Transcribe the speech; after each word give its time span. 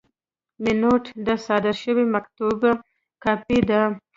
مینوټ 0.63 1.03
د 1.25 1.27
صادر 1.45 1.75
شوي 1.83 2.05
مکتوب 2.13 2.59
کاپي 3.23 3.59
ده. 3.69 3.81